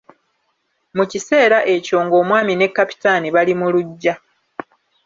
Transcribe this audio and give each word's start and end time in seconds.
Mu 0.95 1.03
kiseera 1.11 1.57
ekyo 1.75 1.97
ng'omwami 2.05 2.53
ne 2.55 2.67
Kapitaani 2.77 3.27
bali 3.35 3.53
mu 3.59 3.67
luggya. 3.73 4.13